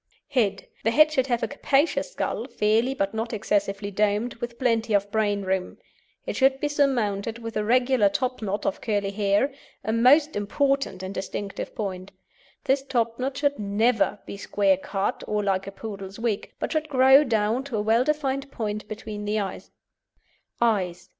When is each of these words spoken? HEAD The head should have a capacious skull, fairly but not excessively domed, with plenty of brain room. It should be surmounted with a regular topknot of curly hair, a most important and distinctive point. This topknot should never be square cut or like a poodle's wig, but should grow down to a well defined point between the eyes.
HEAD 0.29 0.67
The 0.83 0.89
head 0.89 1.11
should 1.11 1.27
have 1.27 1.43
a 1.43 1.47
capacious 1.47 2.11
skull, 2.13 2.47
fairly 2.47 2.95
but 2.95 3.13
not 3.13 3.33
excessively 3.33 3.91
domed, 3.91 4.33
with 4.37 4.57
plenty 4.57 4.95
of 4.95 5.11
brain 5.11 5.43
room. 5.43 5.77
It 6.25 6.35
should 6.35 6.59
be 6.59 6.67
surmounted 6.69 7.37
with 7.37 7.55
a 7.55 7.63
regular 7.63 8.09
topknot 8.09 8.65
of 8.65 8.81
curly 8.81 9.11
hair, 9.11 9.53
a 9.83 9.93
most 9.93 10.35
important 10.35 11.03
and 11.03 11.13
distinctive 11.13 11.75
point. 11.75 12.11
This 12.63 12.81
topknot 12.81 13.37
should 13.37 13.59
never 13.59 14.17
be 14.25 14.37
square 14.37 14.77
cut 14.77 15.23
or 15.27 15.43
like 15.43 15.67
a 15.67 15.71
poodle's 15.71 16.17
wig, 16.17 16.51
but 16.57 16.71
should 16.71 16.89
grow 16.89 17.23
down 17.23 17.63
to 17.65 17.77
a 17.77 17.81
well 17.83 18.03
defined 18.03 18.49
point 18.51 18.87
between 18.87 19.25
the 19.25 19.37
eyes. 19.39 19.69